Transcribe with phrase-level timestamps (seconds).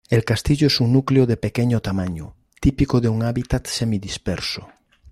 [0.09, 4.65] El Castillo es un núcleo de pequeño tamaño, típico de un hábitat semi-disperso.